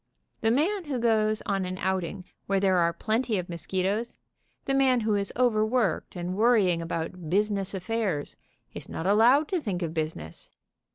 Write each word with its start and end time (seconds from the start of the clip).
The 0.39 0.49
man 0.49 0.85
who 0.85 0.97
goes 0.97 1.43
on 1.45 1.63
an 1.63 1.77
outing 1.77 2.25
where 2.47 2.59
there 2.59 2.77
are 2.77 2.91
plenty 2.91 3.37
of 3.37 3.47
mosquitoes, 3.47 4.17
the 4.65 4.73
man 4.73 5.01
who 5.01 5.13
is 5.13 5.31
overworked, 5.37 6.15
and 6.15 6.35
worrying 6.35 6.81
about 6.81 7.29
business 7.29 7.75
Affairs, 7.75 8.35
is 8.73 8.89
not 8.89 9.05
allowed 9.05 9.47
to 9.49 9.61
think 9.61 9.83
of 9.83 9.93
business. 9.93 10.49